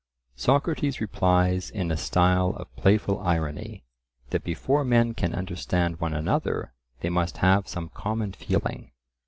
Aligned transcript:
Socrates 0.35 0.99
replies 0.99 1.69
in 1.69 1.91
a 1.91 1.95
style 1.95 2.55
of 2.57 2.75
playful 2.75 3.19
irony, 3.19 3.83
that 4.31 4.43
before 4.43 4.83
men 4.83 5.13
can 5.13 5.35
understand 5.35 5.99
one 5.99 6.15
another 6.15 6.73
they 7.01 7.09
must 7.09 7.37
have 7.37 7.67
some 7.67 7.87
common 7.89 8.31
feeling. 8.33 8.93